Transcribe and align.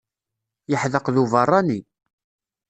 Yeḥdeq 0.71 1.05
d 1.13 1.15
uberranni. 1.23 1.79